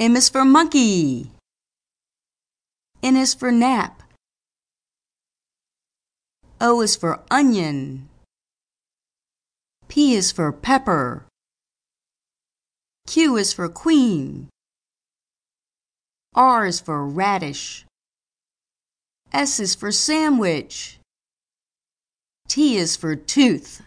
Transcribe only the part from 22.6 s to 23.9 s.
is for tooth.